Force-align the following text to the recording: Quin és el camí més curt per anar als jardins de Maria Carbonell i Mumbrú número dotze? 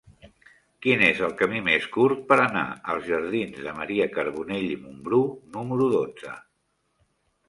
Quin 0.83 1.01
és 1.07 1.19
el 1.25 1.33
camí 1.41 1.59
més 1.65 1.83
curt 1.97 2.23
per 2.31 2.37
anar 2.45 2.63
als 2.93 3.05
jardins 3.09 3.59
de 3.65 3.73
Maria 3.81 4.07
Carbonell 4.15 4.65
i 4.77 4.79
Mumbrú 4.87 5.21
número 5.59 5.91
dotze? 5.97 6.33